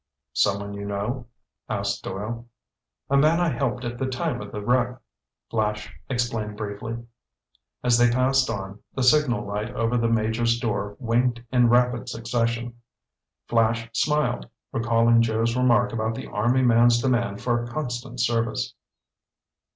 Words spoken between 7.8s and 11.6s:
As they passed on, the signal light over the Major's door winked